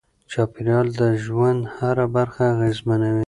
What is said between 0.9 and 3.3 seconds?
د ژوند هره برخه اغېزمنوي.